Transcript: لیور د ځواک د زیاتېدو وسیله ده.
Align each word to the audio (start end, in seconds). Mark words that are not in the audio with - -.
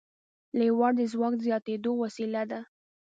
لیور 0.57 0.91
د 0.99 1.01
ځواک 1.11 1.33
د 1.37 1.41
زیاتېدو 1.47 1.91
وسیله 2.03 2.41
ده. 2.51 2.59